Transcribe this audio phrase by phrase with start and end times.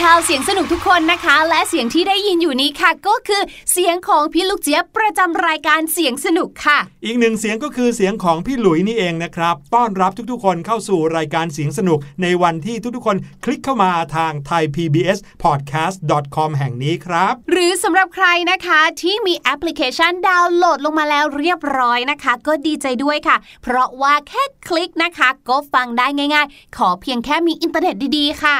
[0.00, 28.58] ชาวเสียงสนุกทุกคนนะคะ และเสียงที่ได้ยินอยู่นี้ค่ะ ก็คือเสียงของพี่ลูกเจี๊ยบประจำรายการเสียงสนุกค่ะ อีกหนึ่งเสียงก็คือเสียงของพี่หลุยนี่เองนะครับ ต้อนรับทุกๆ คนเข้าสู่รายการเสียงสนุก ในวันที่ทุกๆ คนคลิกเข้ามาทาง thaipbspodcast.com แห่งนี้ครับ หรือสำหรับใครนะคะที่มีแอปพลิเคชันดาวน์โหลดลงมาแล้วเรียบร้อยนะคะ ก็ดีใจด้วยค่ะ เพราะว่าแค่คลิกนะคะก็ฟังได้ง่าย ๆ ขอเพียงแค่มีอินเทอร์เน็ตดีๆค่ะ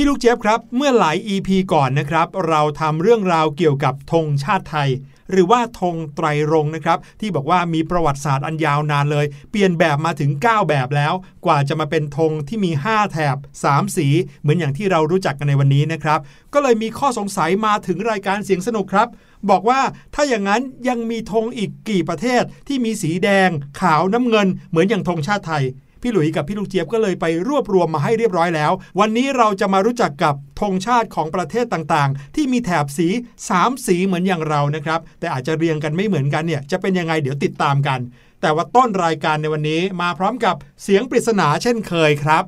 [0.00, 4.90] พี่ลูกเจี๊ยบครับ เมื่อหลาย EP ก่อนนะครับ เราทำเรื่องราวเกี่ยวกับธงชาติไทย
[5.30, 11.14] หรือว่าธงไตรรงนะครับ ที่บอกว่ามีประวัติศาสตร์อันยาวนานเลย เปลี่ยนแบบมาถึง 9 แบบแล้ว
[11.46, 13.36] กว่าจะมาเป็นธงที่มี 5 แถบ
[13.66, 14.06] 3 สี
[14.40, 16.20] เหมือนอย่างที่เรารู้จักกันในวันนี้นะครับ
[16.54, 19.08] ก็เลยมีข้อสงสัยมาถึงรายการเสียงสนุกครับ
[19.50, 19.80] บอกว่า
[20.14, 25.64] ถ้าอย่างนั้นยังมีธงอีกกี่ประเทศที่มีสีแดง ขาวน้ำเงิน เหมือนอย่างธงชาติไทย
[26.02, 33.08] พี่หลุยส์กับพี่ลูกเจี๊ยบก็เลยไปรวบรวมมาให้เรียบร้อยแล้ว วันนี้เราจะมารู้จักกับธงชาติของประเทศต่างๆ ที่มีแถบสี
[33.48, 38.00] 3 สีเหมือนอย่างเรานะครับ แต่อาจจะเรียงกันไม่เหมือนกันเนี่ยจะเป็นยังไงเดี๋ยวติดตามกัน
[38.40, 42.44] แต่ว่าต้นรายการในวันนี้มาพร้อมกับเสียงปริศนาเช่นเคยครับ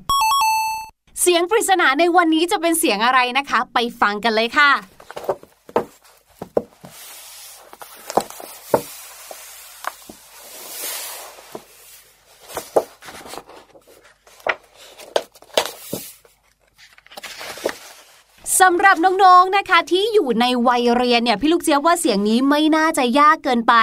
[1.23, 4.71] เสียงปริศนาในวันนี้จะเป็นเสียงอะไรนะคะ ไปฟังกันเลยค่ะ
[18.73, 23.75] สำหรับน้องๆนะคะ ที่อยู่ในวัยเรียนเนี่ยพี่ลูกเจี๊ยบว่าเสียงนี้ไม่น่าจะยากเกินไป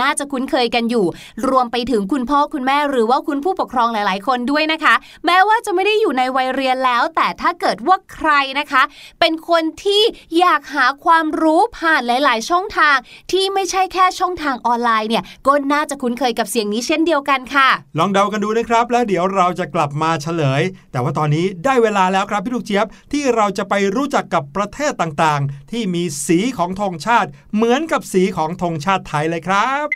[0.00, 1.06] น่าจะคุ้นเคยกันอยู่
[1.48, 4.94] รวมไปถึงคุณพ่อคุณแม่หรือว่าคุณผู้ปกครองหลาย ๆ คนด้วยนะคะ
[5.26, 8.82] แม้ว่าจะไม่ได้อยู่ในวัยเรียนแล้ว แต่ถ้าเกิดว่าใครนะคะ
[9.20, 10.02] เป็นคนที่
[10.38, 12.96] อยากหาความรู้ผ่านหลาย ๆ ช่องทาง
[13.32, 20.62] ที่ไม่ใช่แค่ช่องทางออนไลน์เนี่ยก็น่าจะคุ้นเคยกับเสียงนี้เช่นเดียวกันค่ะ ลองเดากันดูนะครับ แล้วเดี๋ยวเราจะกลับมาเฉลย
[20.92, 29.86] แต่ว่าตอนนี้ได้เวลาแล้วครับพี่ลูกเจี๊ยบที่เราจะไปรู้จักกับประเทศต่างๆ ที่มีสีของธงชาติ เหมือนกับสีของธงชาติไทยเลยครับ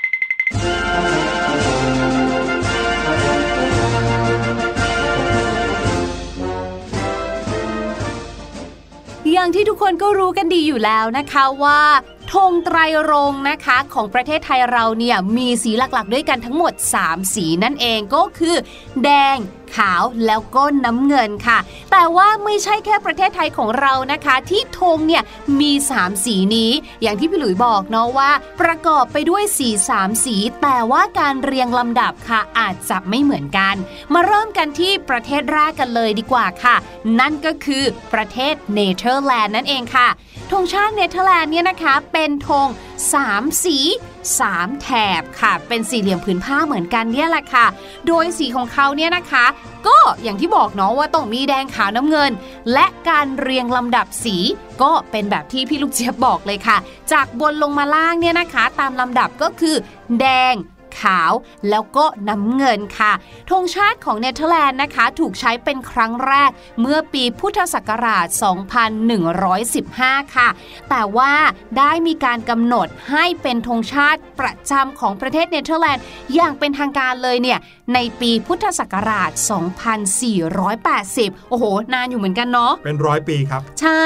[9.33, 11.81] อย่างที่ทุกคนก็รู้กันดีอยู่แล้วนะคะว่า
[12.33, 12.79] ธงไตร
[13.11, 16.73] รงค์นะคะของประเทศไทยเราเนี่ยมีสีหลักๆ ด้วยกันทั้งหมด
[17.03, 18.57] 3 สีนั่นเองก็คือ
[19.05, 19.37] แดง
[19.77, 21.59] ขาวแล้วก็น้ำเงินค่ะ
[21.93, 25.23] แต่ว่าไม่ใช่แค่ประเทศไทยของเรานะคะ ที่ธงเนี่ย
[25.61, 26.71] มี 3 สีนี้
[27.03, 28.31] อย่างที่พี่หลุยบอกเนาะว่า
[28.61, 33.75] ประกอบไปด้วยสี 3 สี แต่ว่าการเรียงลำดับค่ะอาจจะไม่เหมือนกัน
[34.15, 36.77] มาเริ่มกันที่ประเทศแรกกันเลยดีกว่าค่ะ
[37.21, 40.09] นั่นก็คือประเทศเนเธอร์แลนด์นั่นเองค่ะ
[40.51, 42.67] ธงชาติเนเธอร์แลนด์เนี่ยนะคะเป็นธง
[43.15, 43.79] 3 สี
[44.29, 44.89] 3 แถ
[45.21, 47.67] บค่ะ เป็นสี่เหลี่ยมผืนผ้าเหมือนกันเนี่ยแหละค่ะ
[48.07, 49.47] โดยสีของเขาเนี่ยนะคะ
[49.87, 52.33] ก็อย่างที่บอกเนาะว่าต้องมีแดงขาวน้ำเงิน
[52.73, 54.37] และการเรียงลำดับสี
[54.83, 56.77] ก็เป็นแบบที่พี่ลูกเจี๊ยบบอกเลยค่ะ
[57.13, 59.77] จากบนลงมาล่างเนี่ยนะคะ ตามลำดับก็คือ
[60.21, 60.55] แดง
[61.01, 61.33] ขาว
[61.71, 63.13] แล้วก็น้ำเงินค่ะ
[63.51, 66.51] ธงชาติของเนเธอร์แลนด์นะคะ ถูกใช้เป็นครั้งแรก
[66.81, 68.27] เมื่อปีพุทธศักราช
[69.51, 70.49] 2115 ค่ะ
[70.91, 71.33] แต่ว่า
[71.79, 76.05] ได้มีการกำหนดให้เป็นธงชาติประจำของประเทศเนเธอร์แลนด์
[76.35, 77.59] อย่างเป็นทางการเลยเนี่ย
[77.95, 79.31] ในปีพุทธศักราช
[80.61, 84.05] 2480 โอ้โห นานอยู่เหมือนกันเนาะเป็นร้อยปีครับ ใช่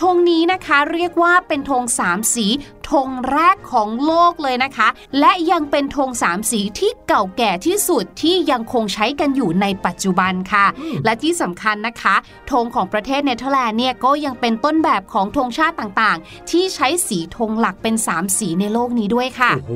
[0.00, 2.46] ธงนี้นะคะเรียกว่าเป็นธงสามสี
[2.92, 4.88] ธงแรกของโลกเลยนะคะ
[5.20, 10.66] และยังเป็นธงสามสีที่เก่าแก่ที่สุดที่ยังคงใช้กันอยู่ในปัจจุบันค่ะ
[11.04, 12.14] และที่สำคัญนะคะ
[12.50, 19.72] ธงของประเทศเนเธอร์แลนด์เนี่ยก็ยังเป็นต้นแบบของธงชาติต่างๆ ที่ใช้สีธงหลักเป็นสามสีในโลกนี้ด้วยค่ะ โอ้โห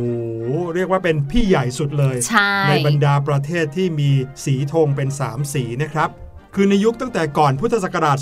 [0.75, 2.52] เรียกว่าเป็นพี่ใหญ่สุดเลยใช่
[2.87, 4.11] บรรดาประเทศที่มี
[4.44, 6.11] สีธงเป็น 3 สีนะครับ
[6.58, 8.18] คือในยุคตั้งแต่ก่อนพุทธศักราช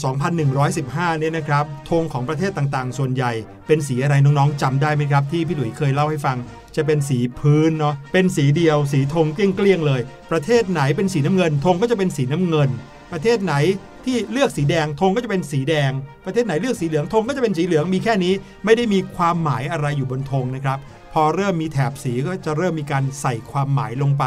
[0.58, 3.32] 2115 เนี่ยนะครับธงของประเทศต่างๆ ส่วนใหญ่
[3.66, 6.36] เป็นสีอะไรน้องๆจำได้ไหมครับ ที่พี่หลุยเคยเล่าให้ฟัง
[6.76, 10.00] จะเป็นสีพื้นเนาะเป็นสีเดียว สีธงเกลี้ยงๆเลย
[10.30, 12.70] ประเทศไหนเป็นสีน้ำเงินธงก็จะเป็นสีน้ำเงิน
[13.12, 13.54] ประเทศไหน
[14.04, 15.90] ที่เลือกสีแดงธงก็จะเป็นสีแดง
[16.24, 18.32] ประเทศไหนเลือกสีเหลืองธงก็จะเป็นสีเหลืองมีแค่นี้
[18.64, 20.78] ไม่ได้มีความหมายอะไรอยู่บนธงนะครับ
[21.12, 24.24] พอเริ่มมีแถบสีก็จะเริ่มมีการใส่ความหมายลงไป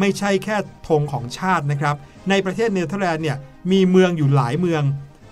[0.00, 0.56] ไม่ใช่แค่
[0.88, 1.96] ธงของชาตินะครับ
[2.30, 3.36] ในประเทศเนเธอร์แลนด์เนี่ย
[3.70, 4.82] มีเมืองอยู่หลายเมือง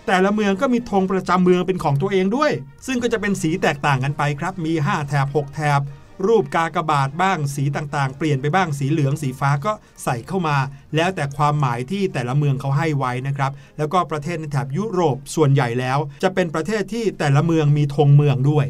[0.06, 2.52] แต่ละเมืองก็มีธงประจำเมืองเป็นของตัวเองด้วย
[2.86, 5.80] ซึ่งก็จะเป็นสีแตกต่างกันไปครับ มี 5 แถบ 6 แถบ
[6.26, 9.72] รูปกากบาทบ้างสีต่างๆ เปลี่ยนไปบ้างสีเหลืองสีฟ้าก็
[10.04, 10.56] ใส่เข้ามา
[10.96, 18.66] แล้วแต่ความหมายที่แต่ละเมืองเขาให้ไว้นะครับ แล้วก็ประเทศในแถบยุโรปส่วนใหญ่แล้ว จะเป็นประเทศที่แต่ละเมืองมีธงเมืองด้วย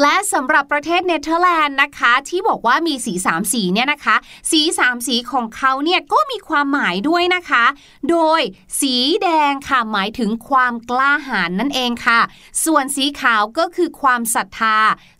[0.00, 4.16] และสำหรับประเทศเนเธอร์แลนด์นะคะ ที่บอกว่ามีสีสามสีเนี่ยนะคะ
[4.50, 7.64] สีสามสีของเขาเนี่ยก็มีความหมายด้วยนะคะ
[8.10, 8.40] โดย
[8.80, 12.20] สีแดงค่ะหมายถึงความกล้าหาญนั่นเองค่ะ
[12.64, 14.78] ส่วนสีขาวก็คือความศรัทธา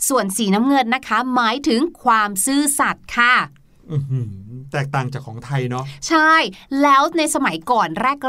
[0.09, 3.35] ส่วนสีน้ำเงินนะคะ หมายถึงความซื่อสัตย์ค่ะ
[4.73, 6.35] แตกต่างจากของไทยเนาะใช่
[6.83, 7.89] แล้วในสมัยก่อน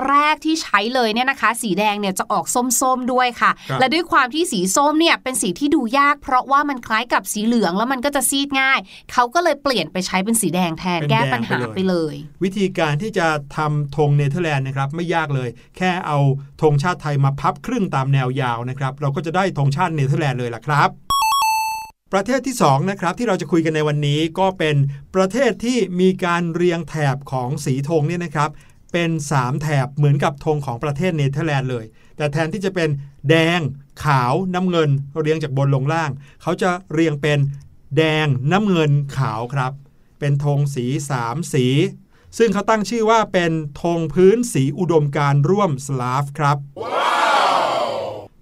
[0.09, 2.45] แรก ๆ ที่ใช้เลยเนี่ยนะคะ สีแดงเนี่ยจะออก
[2.81, 8.79] ส้มๆด้วยค่ะครับและด้วยความที่สีส้มเนี่ยเป็นสีที่ดูยาก เพราะว่ามันคล้ายกับสีเหลืองแล้วมันก็จะซีดง่าย
[9.11, 16.19] เขาก็เลยเปลี่ยนไปใช้เป็นสีแดงแทนเป็นแก้แดงปัญหาไปไปเลเลยยวิธีการที่จะทำธงเนเธอร์แลนด์นะครับไม่ยากเลย แค่เอา
[16.61, 21.02] ธงชาติไทยมาพับครึ่งตามแนวยาวนะครับ เราก็จะได้ธงชาติเนเธอร์แลนด์เลยล่ะครับ
[22.13, 24.75] ประเทศที่2นะครับที่เราจะคุยกันในวันนี้ก็เป็น
[25.15, 28.49] ประเทศที่มีการเรียงแถบของสีธงเนี่ยนะครับ
[28.93, 31.85] เป็น 3 แถบเหมือนกับธงของประเทศเนเธอร์แลนด์เลย
[32.17, 32.89] แต่แทนที่จะเป็น
[33.29, 33.59] แดง
[34.03, 34.89] ขาวน้ำเงิน
[35.21, 37.39] เรียงจากบนลงล่าง เขาจะเรียงเป็น
[37.97, 39.71] แดงน้ำเงินขาวครับ
[40.19, 40.85] เป็นธงสี
[41.19, 41.65] 3 สี
[42.37, 43.51] ซึ่งเขาตั้งชื่อว่าเป็น
[43.81, 46.57] ธงพื้นสีอุดมการณ์ร่วมสลาฟครับ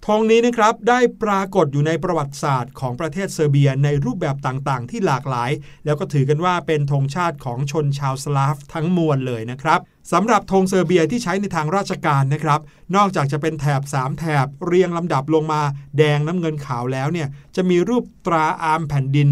[0.08, 5.52] ธงนี้นะครับได้ปรากฏอยู่ในประวัติศาสตร์ของประเทศเซอร์เบียในรูปแบบต่างๆ ที่หลากหลาย
[5.86, 9.80] แล้วก็ถือกันว่าเป็นธงชาติของชนชาวสลาฟทั้งมวลเลยนะครับ
[10.12, 12.60] สำหรับธงเซอร์เบียที่ใช้ในทางราชการนะครับ
[12.96, 15.62] นอกจากจะเป็นแถบ 3 แถบเรียงลำดับลงมา
[15.98, 19.30] แดงน้ำเงินขาวแล้วเนี่ยจะมีรูปตราอาร์มแผ่นดิน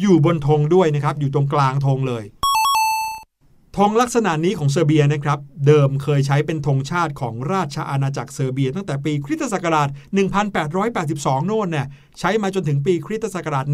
[0.00, 2.24] อยู่บนธงด้วยนะครับอยู่ตรงกลางธงเลย
[3.78, 9.88] ธงลักษณะนี้ของเซอร์เบียนะครับ เดิมเคยใช้เป็นธงชาติของราชอาณาจักรเซอร์เบีย ตั้งแต่ปีคริสตศักราช
[10.68, 11.86] 1882 โน่นเนี่ย
[12.18, 13.66] ใช้มาจนถึงปีคริสตศักราช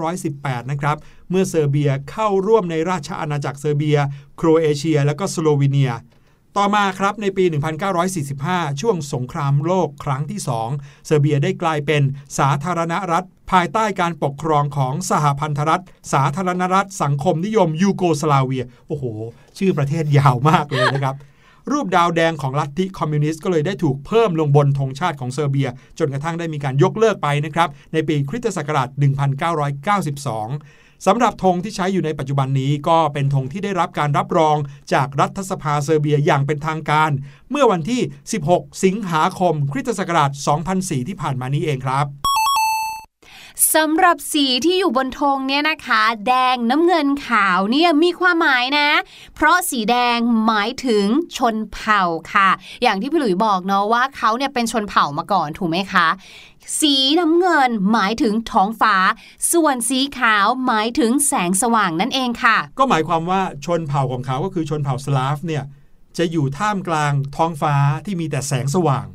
[0.00, 0.96] 1918 นะครับ
[1.30, 3.98] เมื่อเซอร์เบียเข้าร่วมในราชอาณาจักรเซอร์เบีย
[4.36, 5.92] โครเอเชีย และก็สโลวีเนีย
[6.56, 7.44] ต่อมาครับในปี
[8.12, 10.40] 1945 ช่วงสงครามโลกครั้งที่
[10.72, 12.02] 2 เซอร์เบียได้กลายเป็น
[12.38, 19.04] สาธารณรัฐ ภายใต้การปกครองของสหพันธรัฐ สาธารณรัฐ สังคมนิยมยูโกสลาเวีย โอ้โห
[19.58, 21.16] ชื่อประเทศยาวมากเลยนะครับ
[21.72, 28.88] รูปดาวแดงของลัทธิคอมมิวนิสต์ก็เลยได้ถูกเพิ่มลงบนธงชาติของเซอร์เบีย จนกระทั่งได้มีการยกเลิกไปนะครับในปีคริสตศักราช
[29.94, 34.56] 1992 สำหรับธงที่ใช้อยู่ในปัจจุบันนี้ก็เป็นธงที่ได้รับการรับรอง
[34.92, 37.10] จากรัฐสภาเซอร์เบียอย่างเป็นทางการ
[37.50, 38.00] เมื่อวันที่
[38.42, 40.30] 16 สิงหาคมคริสตศักราช
[40.70, 42.06] 2004 ที่ผ่านมานี้เองครับ
[43.74, 48.88] สำหรับสีที่อยู่บนธงเนี่ยนะคะ แดงน้ำเงินขาวเนี่ยมีความหมายนะ
[49.34, 52.48] เพราะสีแดงหมายถึงชนเผ่าค่ะ
[52.82, 56.06] อย่างที่พี่หลุยบอกเนาะว่าเขาเนี่ยเป็นชนเผ่ามาก่อนถูกไหมคะ
[56.80, 58.96] สีน้ำเงินหมายถึงท้องฟ้า
[59.52, 65.64] ส่วนสีขาวหมายถึงแสงสว่างนั่นเองค่ะ ก็หมายความว่าชนเผ่าของเขาก็คือชนเผ่าสลาฟเนี่ย
[66.18, 67.74] จะอยู่ท่ามกลางท้องฟ้า
[68.04, 69.06] ที่มีแต่แสงสว่าง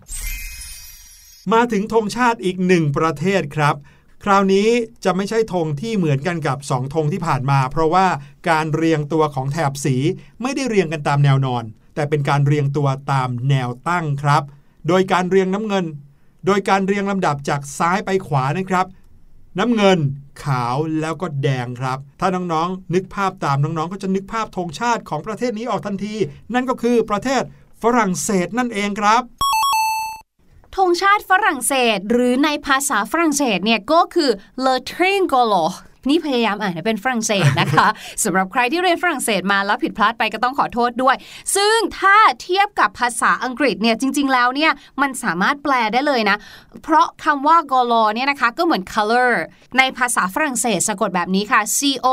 [1.54, 3.76] มาถึงธงชาติอีกหนึ่งประเทศครับ
[4.24, 4.68] คราวนี้
[5.04, 8.08] จะไม่ใช่ธงที่เหมือนกันกับสองธงที่ผ่านมา เพราะว่า
[8.50, 9.96] การเรียงตัวของแถบสี
[10.42, 11.64] ไม่ได้เรียงกันตามแนวนอน
[11.96, 14.44] แต่เป็นการเรียงตัวตามแนวตั้งครับ
[14.88, 15.86] โดยการเรียงน้ำเงิน
[16.46, 18.88] โดยการเรียงลำดับจากซ้ายไปขวานะครับ
[19.60, 20.00] น้ำเงิน
[20.44, 26.16] ขาวแล้วก็แดงครับ ถ้าน้องๆ นึกภาพตามน้องๆ ก็จะนึกภาพธงชาติของประเทศนี้ออกทันที
[26.54, 27.44] นั่นก็คือประเทศ
[27.82, 29.24] ฝรั่งเศสนั่นเองครับ
[30.76, 34.30] ธงชาติฝรั่งเศส หรือในภาษาฝรั่งเศสเนี่ยก็คือ
[34.66, 35.64] le triangolo
[36.10, 37.88] นี่พยายามอ่านให้เป็นฝรั่งเศสนะคะ
[38.24, 41.16] สำหรับใครที่เรียนฝรั่งเศสมาแล้วผิดพลาดไปก็ต้องขอโทษด้วย
[41.56, 46.38] ซึ่งถ้าเทียบกับภาษาอังกฤษเนี่ยจริง ๆ แล้วเนี่ยมันสามารถแปลได้เลยนะ
[46.84, 49.32] เพราะคำว่า golo เนี่ยนะคะก็เหมือน color
[49.78, 52.08] ในภาษาฝรั่งเศสสะกดแบบนี้ค่ะ c o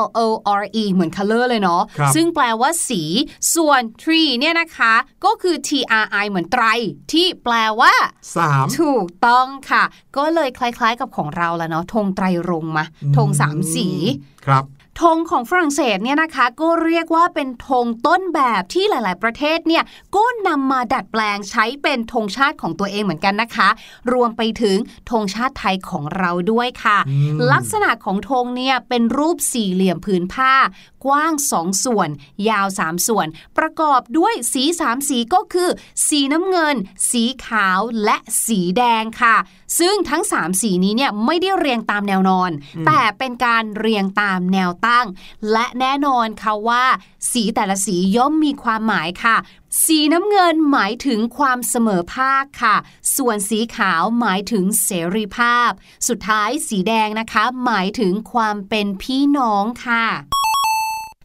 [0.00, 3.02] l o r e เหมือน color เลยเนาะครับซึ่งแปลว่าสี
[3.54, 4.94] ส่วน tree เนี่ยนะคะ
[5.24, 5.70] ก็คือ t
[6.02, 6.64] r i เหมือนไตร
[7.12, 7.94] ที่แปลว่า
[8.40, 9.84] 3 ถูกต้องค่ะ
[10.16, 12.84] ก็เลยคล้าย ๆ กับของเราแล้วเนาะธงไตรรงค์มา
[13.16, 13.86] ธงสามสี
[14.46, 14.64] ครับ
[15.02, 19.84] ธงของฝรั่งเศสเนี่ยนะคะ ก็เรียกว่าเป็นธงต้นแบบที่หลาย ๆ ประเทศเนี่ย
[20.16, 23.68] ก็นำมาดัดแปลงใช้เป็นธงชาติของตัวเองเหมือนกันนะคะ
[24.12, 24.76] รวมไปถึง
[25.10, 30.52] ธงชาติไทยของเราด้วยค่ะอืมลักษณะของธงเนี่ยเป็นรูปสี่เหลี่ยมผืนผ้า
[31.04, 32.08] กว้างสองส่วน
[32.48, 33.26] ยาวสามส่วน
[33.58, 35.70] ประกอบด้วยสีสามสีก็คือ
[36.06, 36.76] สีน้ำเงิน
[37.10, 38.16] สีขาวและ
[38.46, 39.36] สีแดงค่ะ
[39.78, 42.50] ซึ่งทั้ง 3 สีนี้เนี่ยไม่ได้เรียงตามแนวนอน
[42.86, 45.06] แต่เป็นการเรียงตามแนวตั้ง
[45.52, 46.84] และแน่นอนค่ะว่า
[47.32, 49.36] สีแต่ละสีย่อมมีความหมายค่ะ
[49.84, 52.76] สีน้ำเงินหมายถึงความเสมอภาคค่ะ
[53.16, 55.70] ส่วนสีขาวหมายถึงเสรีภาพ
[56.08, 60.06] สุดท้ายสีแดงนะคะ หมายถึงความเป็นพี่น้องค่ะ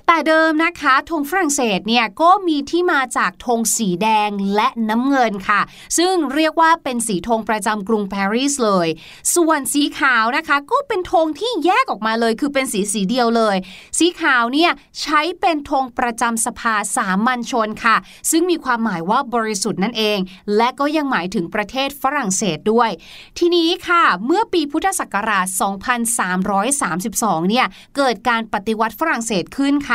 [0.08, 5.62] แต่เดิมนะคะธงฝรั่งเศสเนี่ยก็มีที่มาจากธงสีแดงและน้ำเงินค่ะ
[5.98, 8.88] ซึ่งเรียกว่าเป็นสีธงประจำกรุงปารีสเลย
[9.36, 13.56] ส่วนสีขาวนะคะก็เป็นธงที่แยกออกมาเลย คือเป็นสีสีเดียวเลย
[14.00, 14.72] สีขาวเนี่ย
[15.02, 17.98] ใช้เป็นธงประจำสภาสามัญชนค่ะ
[18.32, 20.18] ซึ่งมีความหมายว่าบริสุทธิ์นั่นเอง
[20.58, 22.90] และก็ยังหมายถึงประเทศฝรั่งเศสด้วย
[23.40, 25.48] ทีนี้ค่ะ เมื่อปีพุทธศักราช
[26.30, 27.66] 2332 เนี่ย
[27.98, 29.95] เกิดการปฏิวัติฝรั่งเศสขึ้นค่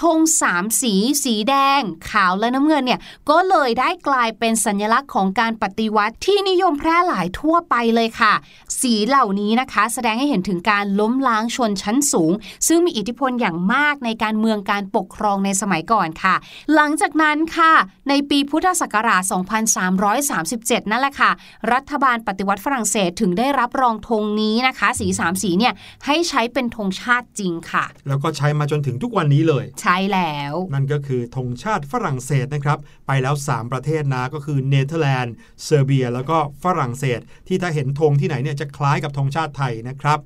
[0.00, 3.00] ธงสามสีสีแดง ขาวและน้ำเงินเนี่ย
[3.30, 8.34] ก็เลยได้กลายเป็นสัญลักษณ์ของการปฏิวัติที่นิยมแพร่หลายทั่วไปเลยค่ะ
[8.82, 12.32] สีเหล่านี้นะคะ แสดงให้เห็นถึงการล้มล้างชนชั้นสูง
[12.68, 16.34] ซึ่งมีอิทธิพลอย่างมากในการเมืองการปกครองในสมัยก่อนค่ะ
[16.74, 17.72] หลังจากนั้นค่ะ
[18.08, 19.22] ในปีพุทธศักราช
[20.26, 21.30] 2337 นั่นแหละค่ะ
[21.72, 25.72] รัฐบาลปฏิวัติฝรั่งเศสถึงได้รับรองธงนี้นะคะ สีสามสีเนี่ย
[26.06, 40.20] ให้ใช้เป็นธงชาติจริงค่ะ แล้วก็ใช้มาจนถึงทุกวันนี้เลย ใช่แล้ว นั่นก็คือธงชาติฝรั่งเศสนะครับ ไปแล้ว 3 ประเทศนะก็คือเนเธอร์แลนด์เซอร์เบีย แล้วก็ฝรั่งเศส ที่ถ้าเห็นธงที่ไหนเนี่ยจะคล้ายกับธงชาติไทยนะครับ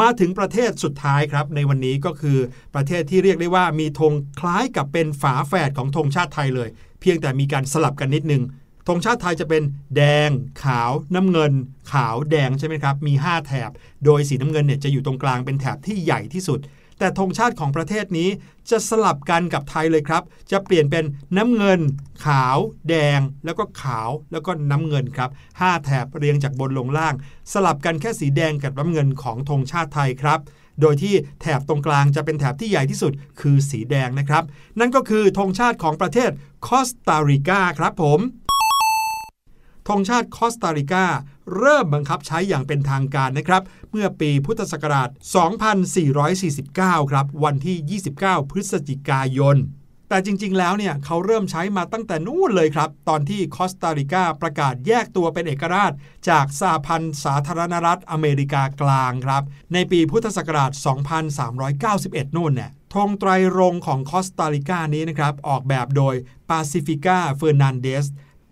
[0.00, 2.38] มาถึงประเทศสุดท้ายครับ ในวันนี้ก็คือ
[2.74, 6.68] ประเทศที่เรียกได้ว่ามีธงคล้ายกับเป็นฝาแฝดของธงชาติไทยเลย
[7.00, 8.42] เพียงแต่มีการสลับกันนิดนึง
[8.88, 9.62] ธงชาติไทยจะเป็น
[9.96, 10.30] แดง
[10.64, 11.52] ขาว น้ำเงิน
[11.92, 13.70] ขาวแดงใช่ไหมครับ มี 5 แถบ
[14.04, 16.58] โดยสีน้ำเงินเนี่ยจะอยู่ตรงกลางเป็นแถบที่ใหญ่ที่สุด
[16.98, 18.28] แต่ธงชาติของประเทศนี้
[18.70, 21.04] จะสลับกันกับไทยเลยครับ จะเปลี่ยนเป็น
[21.36, 21.80] น้ำเงิน
[22.24, 27.14] ขาว แดง แล้วก็ขาว แล้วก็น้ำเงินครับห้าแถบเรียงจากบนลงล่าง
[27.52, 30.40] สลับกันแค่สีแดงกับน้ำเงินของธงชาติไทยครับ
[30.80, 34.44] โดยที่แถบตรงกลางจะเป็นแถบที่ใหญ่ที่สุดคือสีแดงนะครับ
[34.78, 36.30] นั่นก็คือธงชาติของประเทศ
[36.66, 38.20] คอสตาริกาครับผม
[39.88, 41.04] ธงชาติคอสตาริกา
[41.56, 45.08] เริ่มบังคับใช้อย่างเป็นทางการนะครับ เมื่อปีพุทธศักราช
[46.30, 49.56] 2449 ครับ วันที่ 29 พฤศจิกายน
[50.08, 55.92] แต่จริง ๆ แล้วเนี่ยเขาเริ่มใช้มาตั้งแต่นู่นเลยครับ ตอนที่คอสตาริกาประกาศแยกตัวเป็นเอกราช
[56.28, 59.42] จากสหพันธ์สาธารณรัฐอเมริกากลางครับ
[59.72, 60.72] ในปีพุทธศักราช
[61.54, 66.14] 2391 นู่นเนี่ยธงไตรรงค์ของคอสตาริกานี้นะครับ ออกแบบโดย
[66.50, 68.06] ปาซิฟิก้าเฟอร์นันเดส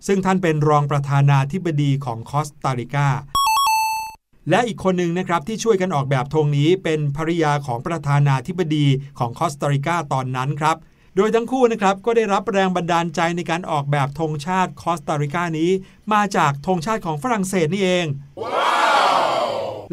[0.07, 3.09] ซึ่งท่านเป็นรองประธานาธิบดีของคอสตาริกา
[4.51, 8.87] และอีกคนหนึ่งนะครับที่ช่วยกันออกแบบธงนี้เป็นภริยาของประธานาธิบดี
[9.19, 10.77] ของคอสตาริกาตอนนั้นครับ
[11.17, 15.71] โดยทั้งคู่นะครับก็ได้รับแรงบันดาลใจในการออกแบบธงชาติคอสตาริกานี้
[16.13, 18.07] มาจากธงชาติของฝรั่งเศสนี่เอง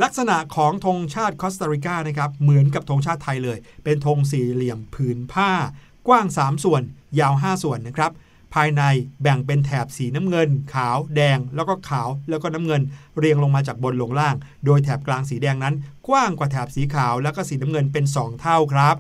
[0.04, 5.52] ลักษณะของธงชาติคอสตาริกานะครับเหมือนกับธงชาติไทยเลย เป็นธงสี่เหลี่ยมผืนผ้า
[6.08, 6.82] กว้าง 3 ส่วน
[7.20, 8.12] ยาว 5 ส่วนนะครับ
[8.54, 8.84] ภายใน
[9.22, 12.82] แบ่งเป็นแถบสีน้ำเงิน ขาว แดง แล้วก็ขาว แล้วก็น้ำเงิน
[13.18, 14.36] เรียงลงมาจากบนลงล่าง
[14.66, 15.76] โดยแถบกลางสีแดงนั้น
[16.08, 18.96] กว้างกว่าแถบสีขาวแล้วก็สีน้ำเงินเป็น 2 เท่าครับ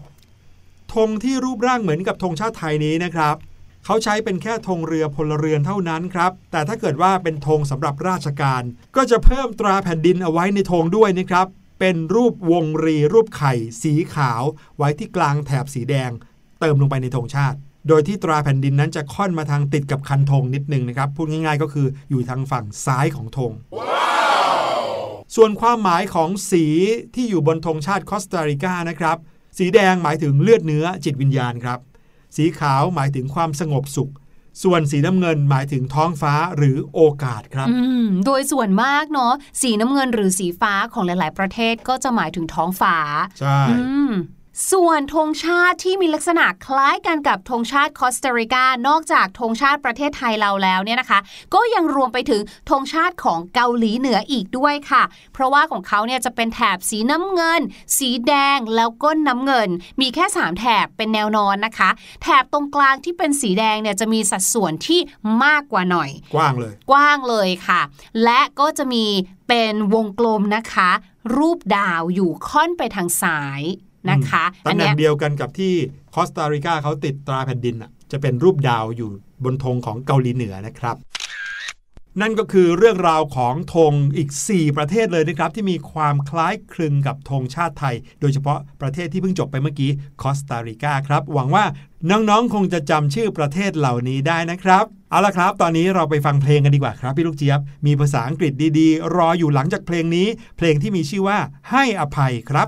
[0.94, 3.36] ธงที่รูปร่างเหมือนกับธงชาติไทยนี้นะครับ
[3.86, 8.63] เขาใช้เป็นแค่ธงเรือพลเรือนเท่านั้นครับ แต่ถ้าเกิดว่าเป็นธงสำหรับราชการ
[8.96, 11.48] ก็จะเพิ่มตราแผ่นดินเอาไว้ในธงด้วยนะครับ
[11.80, 14.42] เป็นรูปวงรีรูปไข่ สีขาว
[14.78, 16.12] ไว้ที่กลางแถบสีแดง
[16.60, 23.52] เติมลงไปในธงชาติ โดยที่ตราแผ่นดินนั้นจะค่อนมาทางติดกับคันธงนิดนึงนะครับ พูดง่ายๆ ก็คืออยู่ทางฝั่งซ้ายของธง
[25.36, 26.65] ส่วนความหมายของสี
[27.15, 29.17] ที่อยู่บนธงชาติคอสตาริกานะครับ
[29.58, 31.80] สีแดงหมายถึงเลือดเนื้อจิตวิญญาณครับ
[32.36, 34.12] สีขาวหมายถึงความสงบสุข
[34.63, 42.96] ส่วนสีน้ำเงินหมายถึงท้องฟ้าหรือโอกาสครับอืมโดยส่วนมากเนาะสีน้ำเงินหรือสีฟ้าของหลาย ๆ ประเทศก็จะหมายถึงท้องฟ้า
[43.39, 43.78] ใช่อื
[44.10, 44.12] ม
[44.72, 51.20] ส่วนธงชาติที่มีลักษณะคล้ายกันกับธงชาติคอสตาริกา นอกจากธงชาติประเทศไทยเราแล้วเนี่ยนะคะ
[51.54, 57.62] ก็ยังรวมไปถึงธงชาติของเกาหลีเหนืออีกด้วยค่ะ เพราะว่าของเขาเนี่ยจะเป็นแถบสีน้ำเงิน
[57.98, 59.70] สีแดงแล้วก็น้ำเงิน
[60.02, 61.89] มีแค่ 3 แถบเป็นแนวนอนนะคะ
[62.24, 65.00] แถบตรงกลางที่เป็นสีแดงเนี่ยจะมีสัดส่วนที่
[65.44, 67.82] มากกว่าหน่อย กว้างเลย กว้างเลยค่ะ
[68.24, 69.06] และก็จะมี
[69.48, 70.92] เป็นวงกลมนะคะ
[71.38, 73.63] รูปดาวอยู่ค่อนไปทางซ้าย
[74.10, 75.74] นะคะตำแหน่เนี้งยเดียวกันกับที่
[76.16, 79.10] คอสตาริกาเขาติดตราแผ่นดินอะจะเป็นรูปดาวอยู่
[79.44, 80.98] บนธงของเกาหลีเหนือนะครับ
[82.22, 91.66] นั่นก็คือเรื่องราวของธงอีก 4 ประเทศเลยนะครับ ที่มีความคล้ายคลึงกับธงชาติไทย โดยเฉพาะประเทศที่เพิ่งจบไปเมื่อกี้คอสตาริกาครับ หวังว่า
[92.10, 101.38] น้องๆ คงจะจำชื่อประเทศเหล่านี้ได้นะครับ เอาละครับ ตอนนี้เราไปฟังเพลงกันดีกว่าครับ พี่ลูกเจี๊ยบ มีภาษาอังกฤษดีๆ รออยู่หลังจากเพลงนี้ เพลงที่มีชื่อว่า
[101.72, 102.68] ให้อภัยครับ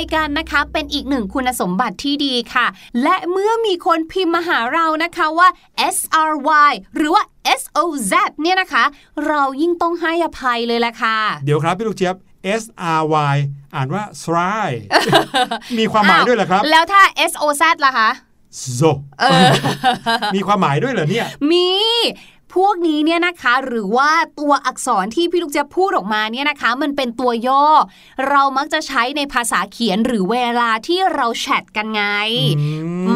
[0.00, 2.66] ยกันนะคะ เป็นอีกหนึ่งคุณสมบัติที่ดีค่ะ
[3.02, 5.48] และเมื่อมีคนพิมพ์มาหาเรานะคะว่า
[5.96, 5.98] S
[6.30, 6.32] R
[6.70, 7.22] Y หรือว่า
[7.60, 7.78] S O
[8.10, 8.84] Z เนี่ยนะคะ
[9.26, 12.16] เรายิ่งต้องให้อภัยเลยแหละค่ะ เดี๋ยวครับพี่ลูกเจี๊ยบ
[12.62, 12.64] S
[12.98, 13.36] R Y
[13.74, 14.70] อ่านว่า try
[15.78, 18.10] มีความหมายด้วยเหรอครับ แล้วถ้า S O Z ล่ะคะ
[18.78, 18.90] so
[20.34, 21.68] มีความหมายด้วยเหรอเนี่ย มี
[22.54, 27.64] พวกนี้เนี่ยนะคะหรือว่าตัวอักษรที่พี่ลูกเจะพูดออกมาเนี่ยนะคะ มันเป็นตัวย่อ
[28.28, 32.02] เรามักจะใช้ในภาษาเขียนหรือเวลาที่เราแชทกันไง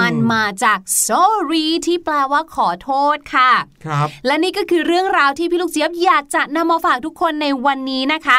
[0.01, 3.53] มันมาจาก sorry ที่แปลว่าขอโทษค่ะ
[3.85, 8.37] ครับ และนี่ก็คือเรื่องราวที่พี่ลูกเจี๊ยบอยากจะนำมาฝากทุกคนในวันนี้นะคะ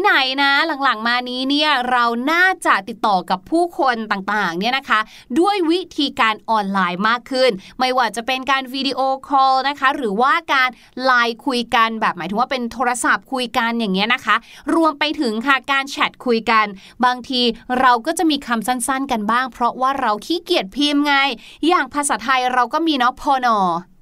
[0.00, 0.50] ไหนๆนะ
[0.84, 5.00] หลังๆมานี้เนี่ยเราน่าจะติดต่อกับผู้คนต่างๆเนี่ยนะคะ
[5.38, 10.68] ด้วยวิธีการออนไลน์มากขึ้น ไม่ว่าจะเป็นการวิดีโอคอลนะคะ หรือว่าการ
[11.04, 14.36] ไลน์คุยกันแบบหมายถึงว่าเป็นโทรศัพท์คุยกันอย่างเงี้ยนะคะ
[14.74, 16.66] รวมไปถึงค่ะการแชทคุยกัน
[17.04, 17.40] บางที
[17.80, 21.14] เราก็จะมีคำสั้นๆกันบ้าง เพราะว่าเราขี้เกียจพิมพ์ไง
[21.68, 23.58] อย่างภาษาไทยเราก็มีเนาะพอนอ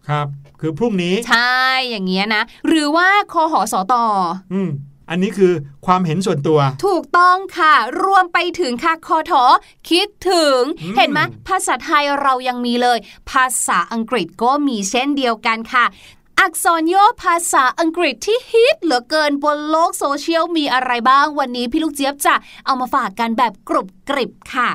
[0.08, 0.26] ครับ
[0.60, 1.58] คือพรุ่งนี้ ใช่
[1.90, 4.04] อย่างเงี้ยนะ หรือว่าคอหอสอตอ
[4.52, 4.70] อืม
[5.10, 5.52] อันนี้คือ
[5.86, 7.74] ความเห็นส่วนตัว ถูกต้องค่ะ
[8.04, 9.44] รวมไปถึงค่ะคอทอ
[9.90, 12.98] คิดถึงอืมเห็นไหมภาษาไทยเรายังมีเลย
[13.30, 15.84] ภาษาอังกฤษก็มีเช่นเดียวกันค่ะ
[16.40, 22.34] อักษรย่อภาษาอังกฤษที่ฮิตเหลือเกินบนโลกโซเชียลมีอะไรบ้างวันนี้พี่ลูกเจี๊ยบจะ
[22.66, 24.70] เอามาฝากกันแบบกรุบกริบค่ะ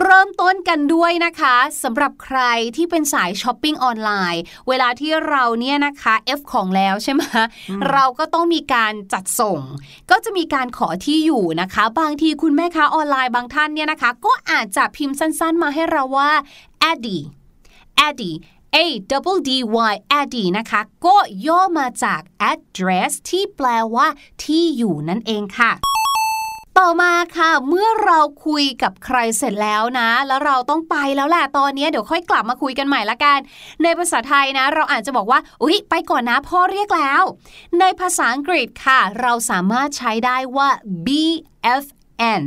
[0.00, 2.40] เริ่มต้นกันด้วยนะคะสำหรับใคร
[2.76, 7.22] ที่เป็นสายช้อปปิ้งออนไลน์ เวลาที่เราเนี่ยนะคะ F ของแล้วใช่ไหม
[7.90, 9.60] เราก็ต้องมีการจัดส่ง
[10.10, 16.30] ก็จะมีการขอที่อยู่นะคะ บางทีคุณแม่ค้าออนไลน์บางท่านเนี่ยนะคะ ก็อาจจะพิมพ์สั้นๆมาให้เราว่า
[16.90, 17.18] addy
[18.06, 18.78] addy A A
[19.10, 19.50] double D
[19.92, 24.06] Y ad นะคะ ก็ย่อมาจาก address ที่แปลว่า
[24.44, 25.72] ที่อยู่นั่นเองค่ะ
[26.78, 33.38] ต่อมาค่ะ เมื่อเราคุยกับใครเสร็จแล้วนะ แล้วเราต้องไปแล้วแหละตอนนี้เดี๋ยวค่อยกลับมาคุยกันใหม่ละกัน
[33.82, 37.22] ในภาษาไทยนะ เราอาจจะบอกว่าอุ๊ย ไปก่อนนะพ่อเรียกแล้ว
[37.80, 40.68] ในภาษาอังกฤษค่ะ เราสามารถใช้ได้ว่า
[41.06, 42.42] BFN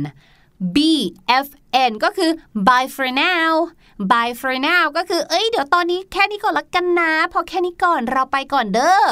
[0.74, 2.30] BFN ก็คือ
[2.66, 3.50] bye for now
[4.10, 9.04] bye for now ก็คือ เอ้ย เดี๋ยวตอนนี้แค่นี้ก่อนละกันนะ พอแค่นี้ก่อนเราไปก่อนเด้อ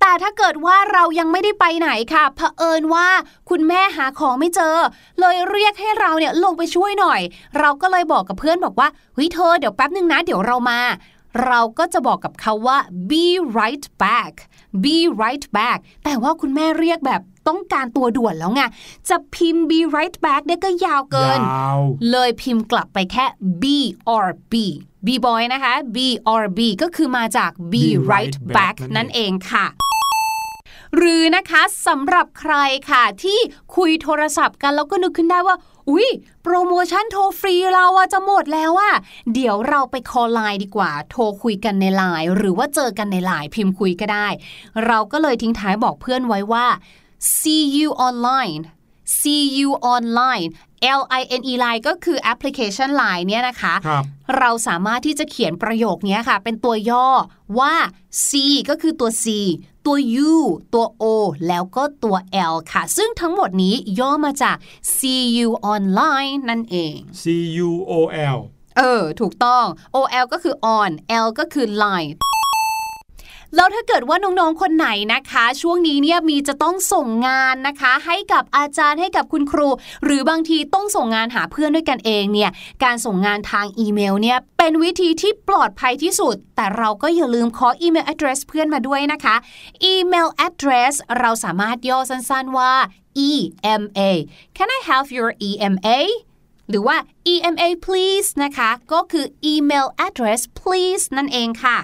[0.00, 3.08] แต่ถ้าเกิดว่าเรายังไม่ได้ไปไหนค่ะเผอิญว่า
[3.50, 4.76] คุณแม่หาของไม่เจอ
[5.20, 7.20] เลยเรียกให้เราเนี่ยลงไปช่วยหน่อย
[7.58, 10.80] เราก็เลยบอกกับเพื่อนบอกว่าเฮ้ยเธอเดี๋ยวแป๊บนึงนะ เดี๋ยวเรามา
[11.46, 12.78] เราก็จะบอกกับเขาว่า
[13.10, 13.24] be
[13.58, 14.34] right back
[14.84, 18.62] be right back แต่ว่าคุณแม่เรียกแบบ ต้องการตัวด่วนแล้วไง
[19.08, 21.78] จะพิมพ์ be right back ได้ก็ยาวเกินยาว
[22.10, 23.24] เลยพิมพ์กลับไปแค่
[23.62, 23.64] B
[24.14, 24.54] R B
[25.06, 25.98] B boy นะคะ B
[26.32, 29.66] R B ก็คือมาจาก B Be right right back back นั่นเองค่ะ
[30.96, 32.54] หรือนะคะสำหรับใคร
[32.90, 33.38] ค่ะที่
[33.76, 35.56] คุยโทรศัพท์กันแล้วก็นึกขึ้นได้ว่า
[35.90, 36.08] อุ๊ย
[36.42, 38.94] โปรโมชั่นโทรฟรีเราอะจะหมดแล้วอะ
[39.34, 44.28] เดี๋ยวเราไป call ไลน์ดีกว่า โทรคุยกันในไลน์หรือว่าเจอกันในไลน์พิมพ์คุยก็ได้
[44.86, 46.66] เราก็เลยทิ้งท้ายบอกเพื่อนไว้ว่า
[47.38, 48.62] see you online
[49.18, 50.50] see you online
[51.00, 54.04] L I N E line ก็คือแอปพลิเคชัน Line เนี่ยนะคะครับ
[54.38, 57.08] เราสามารถที่จะเขียนประโยคนี้ค่ะ เป็นตัวย่อ
[57.58, 57.74] ว่า
[58.28, 58.30] C
[58.70, 59.26] ก็คือตัว C
[59.86, 59.96] ตัว
[60.30, 60.34] U
[60.74, 61.04] ตัว O
[61.48, 62.16] แล้วก็ตัว
[62.52, 64.56] L ค่ะ ซึ่งทั้งหมดนี้ย่อมาจาก
[64.96, 67.24] See you online นั่นเอง C
[67.68, 67.92] U O
[68.36, 68.38] L
[68.78, 69.64] เออ ถูกต้อง
[69.96, 70.90] OL ก็คือ on
[71.24, 72.12] L ก็คือ line
[73.56, 79.68] แล้วถ้าเกิดว่าน้องๆคนไหนนะคะ ช่วงนี้เนี่ยมีจะต้องส่งงานนะคะ ให้กับอาจารย์ให้กับคุณครู
[80.04, 82.50] หรือบางทีต้องส่งงานหาเพื่อนด้วยกันเองเนี่ย
[82.84, 89.36] การส่งงานทางอีเมลเนี่ยเป็นวิธีที่ปลอดภัยที่สุด แต่เราก็อย่าลืมขออีเมล address เพื่อนมาด้วยนะคะ
[89.84, 92.72] อีเมล address เราสามารถย่อสั้นๆว่า
[93.28, 94.00] EMA
[94.56, 95.88] Can I have your EMA
[96.68, 96.96] หรือว่า
[97.32, 101.78] EMA please นะคะ ก็คือ email address please นั่นเองค่ะ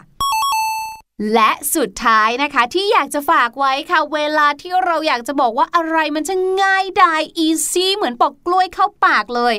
[1.34, 9.54] และสุดท้ายนะคะที่อยากจะฝากไว้ค่ะ เวลาที่เราอยากจะบอกว่าอะไรมันจะง่ายดาย easy เหมือนปอกกล้วยเข้าปากเลย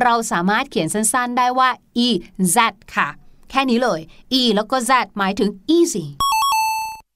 [0.00, 1.70] เราสามารถเขียนสั้นๆได้ว่า
[2.06, 2.08] e
[2.56, 2.58] z
[2.94, 3.08] ค่ะ
[3.50, 4.00] แค่นี้เลย
[4.40, 6.04] e แล้วก็ z หมายถึง easy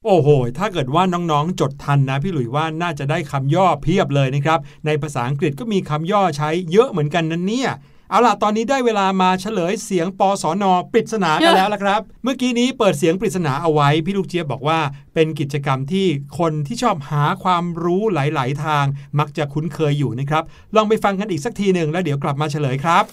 [0.04, 0.28] โอ้โห
[0.58, 7.70] ถ้าเกิดว่าน้องๆ จดทันนะ พี่หลุยว่าน่าจะได้คำย่อเพียบเลยนะครับ ในภาษาอังกฤษก็มีคำย่อใช้เยอะเหมือนกันนั่นเนี่ย
[8.10, 14.80] เอาล่ะ ตอนนี้ได้เวลามาเฉลยเสียงปอสอนอปริศนากันแล้วละครับ เมื่อกี้นี้เปิดเสียงปริศนาเอาไว้ พี่ลูกเจี๊ยบบอกว่า
[15.14, 16.06] เป็นกิจกรรมที่
[16.38, 18.84] คนที่ชอบหาความรู้หลาย ๆ ทาง
[19.18, 20.42] มักจะคุ้นเคยอยู่นะครับ
[20.76, 23.04] ลองไปฟังกันอีกสักทีหนึ่งแล้วเดี๋ยวกลับมาเฉลยครับ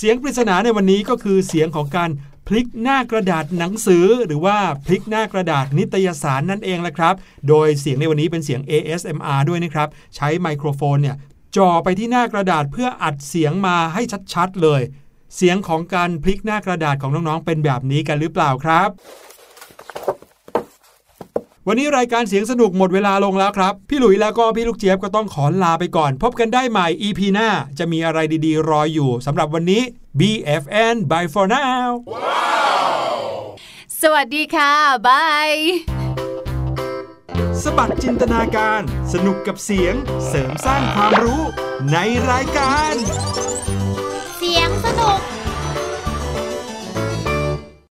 [0.00, 2.10] เสียงปริศนาในวันนี้ก็คือเสียงของการ
[2.50, 4.56] พลิกหน้ากระดาษหนังสือ หรือว่า
[4.86, 7.14] พลิกหน้ากระดาษนิตยสารนั่นเองแหละครับ
[7.48, 11.16] โดยเสียงในวันนี้เป็นเสียง ASMR ด้วยนะครับ ใช้ไมโครโฟนเนี่ย
[11.56, 14.02] จ่อไปที่หน้ากระดาษเพื่ออัดเสียงมาให้
[14.34, 14.80] ชัดๆเลย
[15.36, 18.88] เสียงของการพลิกหน้ากระดาษของน้องๆเป็นแบบนี้กันหรือเปล่าครับ
[21.70, 29.82] วันนี้รายการเสียงสนุกหมดเวลาลงแล้วครับ พี่หลุยแล้วก็พี่ลูกเจี๊ยบก็ต้องขอลาไปก่อน พบกันได้ใหม่ EP หน้า จะมีอะไรดีๆ รออยู่สำหรับวันนี้
[30.18, 31.88] BFN bye for now
[34.02, 34.72] สวัสดีค่ะ
[35.06, 35.50] บาย
[37.62, 38.80] สบัดจินตนาการ
[39.12, 39.94] สนุกกับเสียง
[40.28, 41.42] เสริมสร้างความรู้
[41.92, 41.96] ใน
[42.30, 42.94] รายการ